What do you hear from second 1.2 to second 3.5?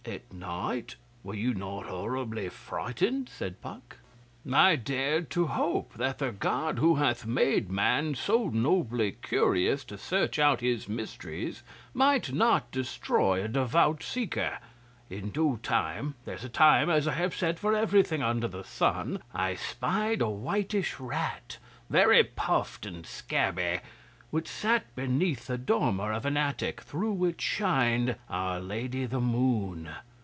Were you not horribly frightened?'